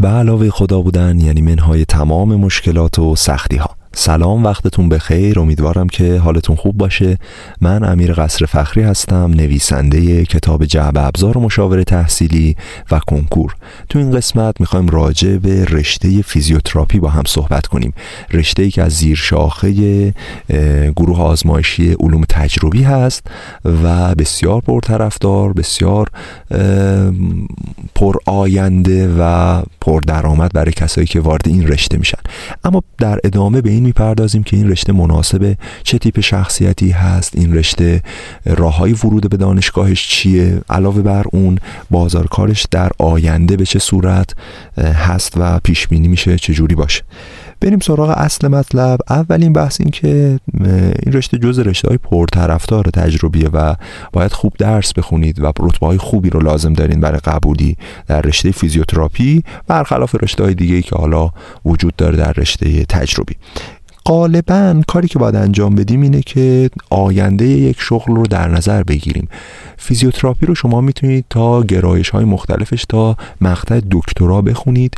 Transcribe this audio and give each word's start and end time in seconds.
به 0.00 0.08
علاوه 0.08 0.50
خدا 0.50 0.80
بودن 0.80 1.20
یعنی 1.20 1.42
منهای 1.42 1.84
تمام 1.84 2.34
مشکلات 2.36 2.98
و 2.98 3.16
سختی 3.16 3.56
ها 3.56 3.79
سلام 4.00 4.44
وقتتون 4.44 4.88
بخیر. 4.88 5.40
امیدوارم 5.40 5.88
که 5.88 6.18
حالتون 6.18 6.56
خوب 6.56 6.78
باشه. 6.78 7.18
من 7.60 7.84
امیر 7.84 8.12
قصر 8.12 8.46
فخری 8.46 8.82
هستم 8.82 9.30
نویسنده 9.34 10.24
کتاب 10.24 10.64
جعب 10.64 10.98
ابزار 10.98 11.38
و 11.38 11.40
مشاور 11.40 11.82
تحصیلی 11.82 12.56
و 12.90 13.00
کنکور. 13.06 13.54
تو 13.88 13.98
این 13.98 14.10
قسمت 14.10 14.60
می‌خوایم 14.60 14.88
راجع 14.88 15.36
به 15.36 15.64
رشته 15.64 16.22
فیزیوتراپی 16.22 17.00
با 17.00 17.08
هم 17.08 17.22
صحبت 17.26 17.66
کنیم. 17.66 17.92
رشته 18.32 18.62
ای 18.62 18.70
که 18.70 18.82
از 18.82 18.92
زیر 18.92 19.16
شاخه 19.16 20.14
گروه 20.96 21.20
آزمایشی 21.20 21.92
علوم 21.92 22.24
تجربی 22.28 22.82
هست 22.82 23.22
و 23.64 24.14
بسیار 24.14 24.60
پرطرفدار 24.60 25.52
بسیار 25.52 26.10
پر 27.94 28.16
آینده 28.26 29.14
و 29.18 29.62
پر 29.80 30.00
درآمد 30.00 30.52
برای 30.54 30.72
کسایی 30.72 31.06
که 31.06 31.20
وارد 31.20 31.48
این 31.48 31.66
رشته 31.66 31.98
میشن. 31.98 32.18
اما 32.64 32.82
در 32.98 33.18
ادامه 33.24 33.60
به 33.60 33.70
این 33.70 33.89
می‌پردازیم 33.90 34.42
که 34.42 34.56
این 34.56 34.70
رشته 34.70 34.92
مناسب 34.92 35.56
چه 35.82 35.98
تیپ 35.98 36.20
شخصیتی 36.20 36.90
هست 36.90 37.36
این 37.36 37.54
رشته 37.54 38.02
راه 38.46 38.76
های 38.76 38.92
ورود 38.92 39.30
به 39.30 39.36
دانشگاهش 39.36 40.08
چیه 40.08 40.60
علاوه 40.70 41.02
بر 41.02 41.24
اون 41.32 41.58
بازار 41.90 42.26
کارش 42.26 42.66
در 42.70 42.90
آینده 42.98 43.56
به 43.56 43.66
چه 43.66 43.78
صورت 43.78 44.34
هست 44.76 45.32
و 45.36 45.60
پیش 45.64 45.88
بینی 45.88 46.08
میشه 46.08 46.36
چه 46.36 46.52
جوری 46.52 46.74
باشه. 46.74 47.02
بریم 47.60 47.78
سراغ 47.78 48.14
اصل 48.16 48.48
مطلب. 48.48 48.98
اولین 49.10 49.52
بحث 49.52 49.80
این 49.80 49.90
که 49.90 50.40
این 51.02 51.12
رشته 51.12 51.38
جز 51.38 51.58
رشته 51.58 51.88
های 51.88 51.98
پرطرفدار 51.98 52.84
تجربیه 52.84 53.48
و 53.48 53.74
باید 54.12 54.32
خوب 54.32 54.52
درس 54.58 54.92
بخونید 54.92 55.40
و 55.40 55.52
رتبه 55.60 55.86
های 55.86 55.98
خوبی 55.98 56.30
رو 56.30 56.40
لازم 56.40 56.72
دارین 56.72 57.00
برای 57.00 57.18
قبولی 57.18 57.76
در 58.06 58.20
رشته 58.20 58.50
فیزیوتراپی 58.50 59.42
برخلاف 59.66 60.14
رشته 60.22 60.44
های 60.44 60.54
دیگه 60.54 60.74
ای 60.74 60.82
که 60.82 60.96
حالا 60.96 61.30
وجود 61.64 61.96
داره 61.96 62.16
در 62.16 62.32
رشته 62.32 62.84
تجربی. 62.84 63.34
غالبا 64.10 64.82
کاری 64.88 65.08
که 65.08 65.18
باید 65.18 65.36
انجام 65.36 65.74
بدیم 65.74 66.02
اینه 66.02 66.20
که 66.20 66.70
آینده 66.90 67.48
یک 67.48 67.80
شغل 67.80 68.16
رو 68.16 68.26
در 68.26 68.48
نظر 68.48 68.82
بگیریم. 68.82 69.28
فیزیوتراپی 69.76 70.46
رو 70.46 70.54
شما 70.54 70.80
می‌تونید 70.80 71.24
تا 71.30 71.62
گرایش 71.62 72.10
های 72.10 72.24
مختلفش 72.24 72.84
تا 72.88 73.16
مقطع 73.40 73.80
دکترا 73.90 74.42
بخونید 74.42 74.94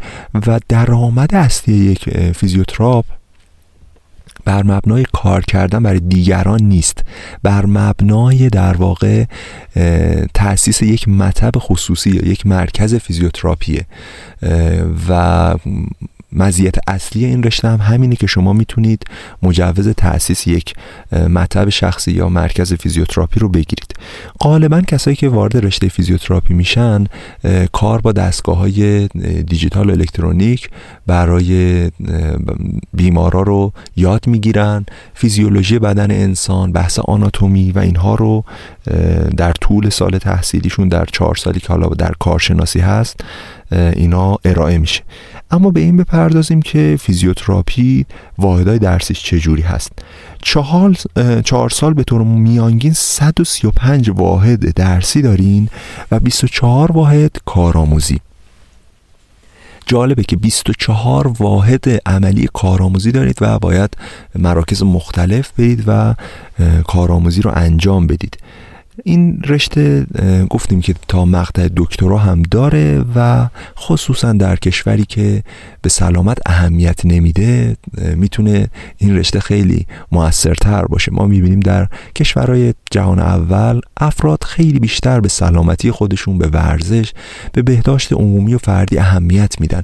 و 0.46 0.60
درآمد 0.68 1.34
اصلی 1.34 1.74
یک 1.74 2.10
فیزیوتراپ 2.32 3.04
بر 4.44 4.62
مبنای 4.62 5.04
کار 5.12 5.44
کردن 5.44 5.82
برای 5.82 6.00
دیگران 6.00 6.62
نیست. 6.62 7.04
بر 7.42 7.66
مبنای 7.66 8.48
در 8.48 8.76
واقع 8.76 9.24
تاسیس 10.34 10.82
یک 10.82 11.08
مطب 11.08 11.52
خصوصی 11.58 12.10
یا 12.10 12.28
یک 12.28 12.46
مرکز 12.46 12.94
فیزیوتراپیه. 12.94 13.86
و 15.08 15.54
مزیت 16.32 16.74
اصلی 16.88 17.24
این 17.24 17.42
رشته 17.42 17.68
هم 17.68 17.80
همینه 17.80 18.16
که 18.16 18.26
شما 18.26 18.52
می‌تونید 18.52 19.04
مجوز 19.42 19.88
تأسیس 19.88 20.46
یک 20.46 20.74
مطب 21.12 21.68
شخصی 21.68 22.12
یا 22.12 22.28
مرکز 22.28 22.72
فیزیوتراپی 22.72 23.40
رو 23.40 23.48
بگیرید. 23.48 23.94
غالبا 24.40 24.80
کسایی 24.80 25.16
که 25.16 25.28
وارد 25.28 25.56
رشته 25.56 25.88
فیزیوتراپی 25.88 26.54
میشن 26.54 27.04
کار 27.72 28.00
با 28.00 28.12
دستگاه 28.12 28.56
های 28.56 29.08
دیجیتال 29.46 29.90
و 29.90 29.92
الکترونیک 29.92 30.70
برای 31.06 31.90
بیمارا 32.92 33.42
رو 33.42 33.72
یاد 33.96 34.26
می‌گیرن. 34.26 34.86
فیزیولوژی 35.14 35.78
بدن 35.78 36.10
انسان 36.10 36.72
بحث 36.72 36.98
آناتومی 36.98 37.72
و 37.72 37.78
اینها 37.78 38.14
رو 38.14 38.44
در 39.36 39.52
طول 39.52 39.88
سال 39.88 40.18
تحصیلیشون 40.18 40.88
در 40.88 41.04
چهار 41.04 41.34
سالی 41.34 41.60
که 41.60 41.68
حالا 41.68 41.88
در 41.88 42.12
کارشناسی 42.18 42.80
هست 42.80 43.20
اینا 43.72 44.38
ارائه 44.44 44.78
میشه. 44.78 45.02
اما 45.52 45.70
به 45.70 45.80
این 45.80 45.96
بپردازیم 45.96 46.62
که 46.62 46.96
فیزیوتراپی 47.00 48.06
واحدهای 48.38 48.78
درسیش 48.78 49.22
چجوری 49.22 49.62
هست. 49.62 49.92
چهار, 50.42 50.96
چهار 51.44 51.70
سال 51.70 51.94
به 51.94 52.04
طور 52.04 52.22
میانگین 52.22 52.92
135 52.92 54.10
واحد 54.10 54.74
درسی 54.74 55.22
دارین 55.22 55.68
و 56.10 56.20
24 56.20 56.92
واحد 56.92 57.36
کارآموزی. 57.44 58.20
جالبه 59.86 60.22
که 60.22 60.36
24 60.36 61.26
واحد 61.26 61.84
عملی 62.06 62.48
کارآموزی 62.52 63.12
دارید 63.12 63.38
و 63.40 63.58
باید 63.58 63.96
مراکز 64.34 64.82
مختلف 64.82 65.52
برید 65.58 65.84
و 65.86 66.14
کارآموزی 66.86 67.42
رو 67.42 67.52
انجام 67.54 68.06
بدید. 68.06 68.38
این 69.04 69.42
رشته 69.48 70.06
گفتیم 70.50 70.80
که 70.80 70.94
تا 71.08 71.24
مقطع 71.24 71.68
دکترا 71.76 72.18
هم 72.18 72.42
داره 72.42 73.04
و 73.14 73.48
خصوصا 73.76 74.32
در 74.32 74.56
کشوری 74.56 75.04
که 75.04 75.42
به 75.82 75.88
سلامت 75.88 76.38
اهمیت 76.46 77.06
نمیده 77.06 77.76
می‌تونه 78.16 78.68
این 78.98 79.16
رشته 79.16 79.40
خیلی 79.40 79.86
موثرتر 80.12 80.84
باشه. 80.84 81.12
ما 81.12 81.26
می‌بینیم 81.26 81.60
در 81.60 81.88
کشورهای 82.16 82.74
جهان 82.92 83.18
اول 83.18 83.80
افراد 83.96 84.44
خیلی 84.44 84.78
بیشتر 84.78 85.20
به 85.20 85.28
سلامتی 85.28 85.90
خودشون 85.90 86.38
به 86.38 86.48
ورزش 86.48 87.12
به 87.52 87.62
بهداشت 87.62 88.12
عمومی 88.12 88.54
و 88.54 88.58
فردی 88.58 88.98
اهمیت 88.98 89.60
میدن. 89.60 89.82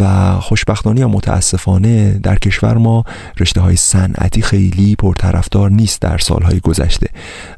و 0.00 0.32
خوشبختانه 0.40 1.00
یا 1.00 1.08
متاسفانه 1.08 2.20
در 2.22 2.38
کشور 2.38 2.76
ما 2.76 3.04
رشته 3.40 3.60
های 3.60 3.76
صنعتی 3.76 4.42
خیلی 4.42 4.96
پرطرفدار 4.96 5.70
نیست 5.70 6.00
در 6.00 6.18
سالهای 6.18 6.60
گذشته. 6.60 7.08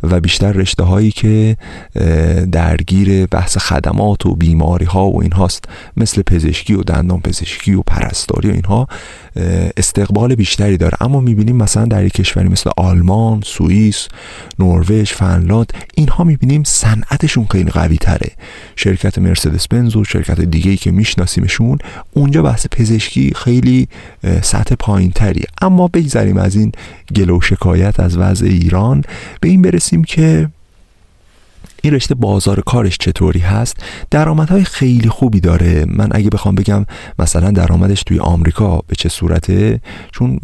و 0.02 0.20
بیشتر 0.20 0.52
رشته 0.52 0.82
هایی 0.82 1.10
که 1.10 1.56
درگیر 2.52 3.26
بحث 3.26 3.58
خدمات 3.58 4.26
و 4.26 4.34
بیماری 4.34 4.84
ها 4.84 5.10
و 5.10 5.22
این 5.22 5.32
هاست 5.32 5.64
مثل 5.96 6.22
پزشکی 6.22 6.74
و 6.74 6.82
دندان 6.82 7.20
پزشکی 7.20 7.74
و 7.74 7.82
پرستاری 7.82 8.50
و 8.50 8.52
اینها 8.52 8.88
استقبال 9.76 10.34
بیشتری 10.34 10.76
داره. 10.76 10.96
اما 11.00 11.20
می‌بینیم 11.20 11.56
مثلا 11.56 11.84
در 11.84 12.04
یک 12.04 12.12
کشوری 12.12 12.48
مثل 12.48 12.70
آلمان، 12.76 13.40
سوئیس، 13.44 14.08
نروژ، 14.58 15.12
فنلاند 15.12 15.72
اینها 15.94 16.24
می‌بینیم 16.24 16.62
صنعتشون 16.64 17.46
خیلی 17.50 17.70
قوی 17.70 17.96
تره 17.96 18.30
شرکت 18.76 19.18
مرسدس 19.18 19.68
بنز 19.68 19.96
و 19.96 20.04
شرکت 20.04 20.40
دیگه 20.40 20.70
ای 20.70 20.76
که 20.76 20.90
میشناسیمشون 20.90 21.78
اونجا 22.12 22.42
بحث 22.42 22.66
پزشکی 22.70 23.32
خیلی 23.36 23.88
سطح 24.42 24.74
پایین 24.74 25.10
تری 25.10 25.42
اما 25.62 25.88
بگذریم 25.88 26.36
از 26.36 26.56
این 26.56 26.72
گلو 27.16 27.40
شکایت 27.40 28.00
از 28.00 28.18
وضع 28.18 28.46
ایران. 28.46 29.02
به 29.40 29.48
این 29.48 29.62
برسیم 29.62 30.04
که 30.04 30.48
این 31.82 31.94
رشته 31.94 32.14
بازار 32.14 32.60
کارش 32.60 32.98
چطوری 32.98 33.40
هست؟ 33.40 33.76
درآمدهای 34.10 34.64
خیلی 34.64 35.08
خوبی 35.08 35.40
داره. 35.40 35.84
من 35.88 36.08
اگه 36.12 36.30
بخوام 36.30 36.54
بگم 36.54 36.86
مثلا 37.18 37.50
درآمدش 37.50 38.02
توی 38.02 38.18
آمریکا 38.18 38.78
به 38.86 38.96
چه 38.96 39.08
صورته؟ 39.08 39.80
چون 40.12 40.40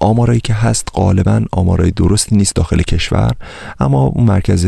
آمارایی 0.00 0.40
که 0.40 0.54
هست 0.54 0.88
غالبا 0.94 1.42
آمارای 1.52 1.90
درستی 1.90 2.36
نیست 2.36 2.54
داخل 2.54 2.82
کشور. 2.82 3.32
اما 3.80 4.02
اون 4.02 4.24
مرکز 4.24 4.66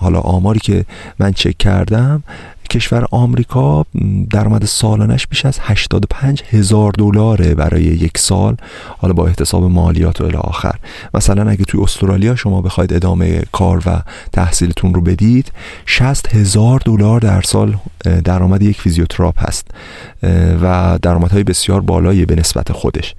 حالا 0.00 0.20
آماری 0.20 0.60
که 0.60 0.84
من 1.18 1.32
چک 1.32 1.58
کردم 1.58 2.22
کشور 2.70 3.06
آمریکا 3.10 3.86
درآمد 4.30 4.64
سالانش 4.64 5.26
بیش 5.26 5.46
از 5.46 5.58
85 5.62 6.42
هزار 6.50 6.92
دلاره 6.98 7.54
برای 7.54 7.82
یک 7.82 8.18
سال 8.18 8.56
حالا 8.98 9.14
با 9.14 9.26
احتساب 9.26 9.64
مالیات 9.64 10.20
و 10.20 10.24
الی 10.24 10.36
آخر. 10.36 10.74
مثلا 11.14 11.50
اگه 11.50 11.64
توی 11.64 11.82
استرالیا 11.82 12.36
شما 12.36 12.62
بخواید 12.62 12.92
ادامه 12.92 13.42
کار 13.52 13.82
و 13.86 14.02
تحصیلتون 14.32 14.94
رو 14.94 15.00
بدید 15.00 15.52
60 15.86 16.34
هزار 16.34 16.80
دلار 16.84 17.20
در 17.20 17.42
سال 17.42 17.76
درآمد 18.24 18.62
یک 18.62 18.80
فیزیوتراپ 18.80 19.48
هست 19.48 19.66
و 20.62 20.98
درآمدهای 21.02 21.44
بسیار 21.44 21.80
بالایی 21.80 22.26
به 22.26 22.34
نسبت 22.34 22.72
خودش. 22.72 23.14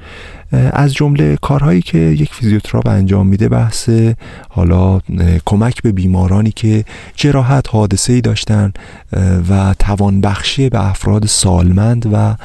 از 0.52 0.94
جمله 0.94 1.38
کارهایی 1.42 1.82
که 1.82 1.98
یک 1.98 2.34
فیزیوتراپ 2.34 2.88
انجام 2.88 3.28
میده 3.28 3.50
بحث 3.50 3.90
حالا 4.50 5.00
کمک 5.46 5.82
به 5.82 5.92
بیمارانی 5.92 6.52
که 6.52 6.86
جراحت 7.16 7.70
حادثه 7.70 8.14
ای 8.14 8.22
داشتن 8.22 8.74
و 9.50 9.76
توانبخشی 9.80 10.70
به 10.70 10.90
افراد 10.90 11.26
سالمند 11.26 12.10
و 12.14 12.36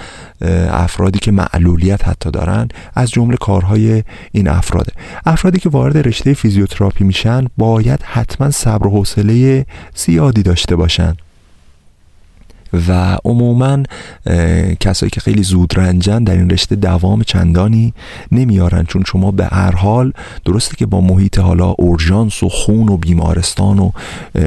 افرادی 0.71 1.19
که 1.19 1.33
معلولیت 1.33 2.09
حتی 2.09 2.31
دارن 2.31 2.69
از 2.95 3.11
جمله 3.11 3.37
کارهای 3.37 4.03
این 4.33 4.49
افراده. 4.49 4.93
افرادی 5.27 5.59
که 5.59 5.69
وارد 5.69 6.09
رشته 6.09 6.35
فیزیوتراپی 6.35 7.05
میشن 7.05 7.47
باید 7.59 8.03
حتما 8.03 8.51
صبر 8.51 8.87
و 8.87 8.91
حوصله 8.91 9.67
زیادی 9.95 10.43
داشته 10.43 10.77
باشن. 10.77 11.17
و 12.88 13.19
عموما 13.25 13.82
کسایی 14.81 15.11
که 15.11 15.21
خیلی 15.21 15.43
زود 15.43 15.79
رنجن 15.79 16.25
در 16.25 16.37
این 16.37 16.50
رشته 16.50 16.76
دوام 16.76 17.23
چندانی 17.23 17.94
نمیارن 18.32 18.85
چون 18.85 19.03
شما 19.06 19.31
به 19.31 19.47
هر 19.47 19.76
حال 19.76 20.12
درسته 20.44 20.76
که 20.76 20.87
با 20.87 21.00
محیط 21.00 21.38
حالا 21.38 21.69
اورژانس 21.79 22.43
و 22.43 22.49
خون 22.49 22.88
و 22.88 22.97
بیمارستان 22.97 23.79
و 23.79 23.91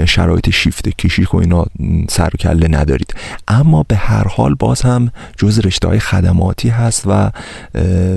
شرایط 0.06 0.50
شیفت 0.50 0.90
کشیک 0.90 1.34
و 1.34 1.38
اینا 1.38 1.66
سر 2.10 2.30
و 2.34 2.38
کله 2.38 2.68
ندارید. 2.68 3.14
اما 3.48 3.86
به 3.88 3.96
هر 3.96 4.28
حال 4.28 4.56
باز 4.56 4.82
هم 4.82 5.12
جز 5.38 5.60
رشته 5.60 5.88
های 5.88 6.00
خدماتی 6.00 6.70
هست 6.70 7.04
و 7.08 7.32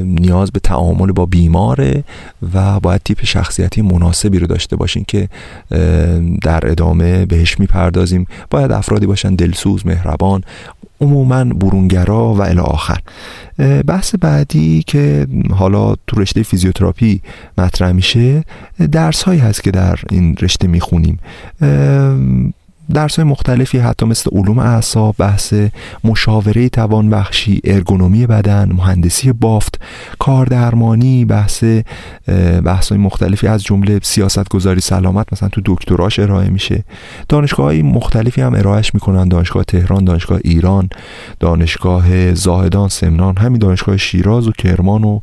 نیاز 0.04 0.50
به 0.50 0.60
تعامل 0.60 1.12
با 1.12 1.26
بیماره 1.26 2.04
و 2.54 2.80
باید 2.80 3.00
تیپ 3.04 3.24
شخصیتی 3.24 3.82
مناسبی 3.82 4.38
رو 4.38 4.46
داشته 4.46 4.76
باشین 4.76 5.04
که 5.08 5.28
در 6.42 6.70
ادامه 6.70 7.26
بهش 7.26 7.60
می‌پردازیم. 7.60 8.26
باید 8.50 8.72
افرادی 8.72 9.06
باشن 9.06 9.34
دلسوز 9.34 9.86
مهربان 10.00 10.44
عموما 11.00 11.44
برونگرا 11.44 12.34
و 12.34 12.42
الی 12.42 12.58
آخر. 12.58 12.98
بحث 13.86 14.14
بعدی 14.14 14.82
که 14.86 15.26
حالا 15.50 15.94
تو 16.06 16.20
رشته 16.20 16.42
فیزیوتراپی 16.42 17.20
مطرح 17.58 17.92
میشه 17.92 18.44
درس 18.92 19.22
هایی 19.22 19.40
هست 19.40 19.64
که 19.64 19.70
در 19.70 19.98
این 20.10 20.36
رشته 20.42 20.68
می‌خونیم. 20.68 21.18
درس 22.94 23.16
های 23.16 23.24
مختلفی 23.24 23.78
حتی 23.78 24.06
مثل 24.06 24.30
علوم 24.32 24.58
اعصاب 24.58 25.14
بحث 25.18 25.54
مشاوره 26.04 26.68
توانبخشی 26.68 27.60
ارگونومی 27.64 28.26
بدن 28.26 28.72
مهندسی 28.72 29.32
بافت 29.32 29.80
کاردرمانی 30.18 31.24
بحث 31.24 31.64
بحث 32.64 32.88
های 32.88 32.98
مختلفی 32.98 33.46
از 33.46 33.64
جمله 33.64 34.00
سیاست 34.02 34.48
گذاری 34.48 34.80
سلامت 34.80 35.32
مثلا 35.32 35.48
تو 35.48 35.60
دکتراش 35.64 36.18
ارائه 36.18 36.50
میشه. 36.50 36.84
دانشگاه 37.28 37.66
های 37.66 37.82
مختلفی 37.82 38.40
هم 38.40 38.54
ارائهش 38.54 38.94
می‌کنن. 38.94 39.28
دانشگاه 39.28 39.64
تهران 39.64 40.04
دانشگاه 40.04 40.38
ایران 40.44 40.88
دانشگاه 41.40 42.34
زاهدان 42.34 42.88
سمنان 42.88 43.36
همین 43.36 43.58
دانشگاه 43.58 43.96
شیراز 43.96 44.48
و 44.48 44.52
کرمان 44.52 45.04
و 45.04 45.20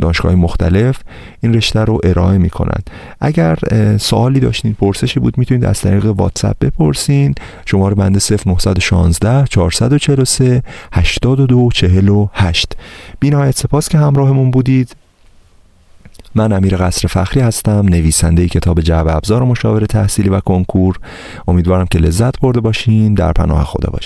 دانشگاه 0.00 0.34
مختلف 0.34 0.98
این 1.40 1.54
رشته 1.54 1.80
رو 1.80 2.00
ارائه 2.04 2.38
می‌کنن. 2.38 2.80
اگر 3.20 3.58
سوالی 4.00 4.40
داشتین 4.40 4.72
پرسشی 4.74 5.20
بود 5.20 5.38
می‌تونید 5.38 5.64
از 5.64 5.80
طریق 5.80 6.06
واتساپ 6.06 6.75
بپرسین. 6.76 7.34
شماره 7.66 7.94
بنده 7.94 8.20
0916 8.46 9.44
443 9.50 10.62
82 10.92 11.68
48 11.74 12.76
بینهایت 13.20 13.58
سپاس 13.58 13.88
که 13.88 13.98
همراهمون 13.98 14.50
بودید. 14.50 14.96
من 16.34 16.52
امیر 16.52 16.76
قصر 16.76 17.08
فخری 17.08 17.40
هستم 17.40 17.88
نویسنده 17.88 18.48
کتاب 18.48 18.80
جعب 18.80 19.08
ابزار 19.08 19.42
مشاور 19.42 19.86
تحصیلی 19.86 20.28
و 20.28 20.40
کنکور. 20.40 20.98
امیدوارم 21.48 21.86
که 21.86 21.98
لذت 21.98 22.40
برده 22.40 22.60
باشین 22.60 23.14
در 23.14 23.32
پناه 23.32 23.64
خدا 23.64 23.90
باشید 23.90 24.04